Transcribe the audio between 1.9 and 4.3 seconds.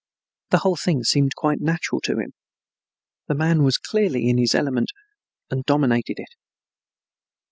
to him. The man was clearly